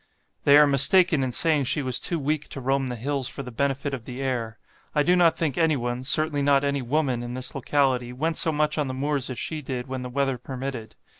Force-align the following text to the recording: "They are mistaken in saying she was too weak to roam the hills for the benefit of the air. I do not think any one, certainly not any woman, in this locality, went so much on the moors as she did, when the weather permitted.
"They 0.45 0.57
are 0.57 0.65
mistaken 0.65 1.21
in 1.21 1.31
saying 1.31 1.65
she 1.65 1.83
was 1.83 1.99
too 1.99 2.17
weak 2.17 2.47
to 2.49 2.59
roam 2.59 2.87
the 2.87 2.95
hills 2.95 3.27
for 3.27 3.43
the 3.43 3.51
benefit 3.51 3.93
of 3.93 4.05
the 4.05 4.19
air. 4.19 4.57
I 4.95 5.03
do 5.03 5.15
not 5.15 5.37
think 5.37 5.59
any 5.59 5.77
one, 5.77 6.03
certainly 6.03 6.41
not 6.41 6.63
any 6.63 6.81
woman, 6.81 7.21
in 7.21 7.35
this 7.35 7.53
locality, 7.53 8.11
went 8.11 8.37
so 8.37 8.51
much 8.51 8.79
on 8.79 8.87
the 8.87 8.95
moors 8.95 9.29
as 9.29 9.37
she 9.37 9.61
did, 9.61 9.85
when 9.85 10.01
the 10.01 10.09
weather 10.09 10.39
permitted. 10.39 10.95